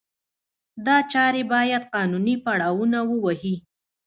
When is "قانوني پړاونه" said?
1.93-2.99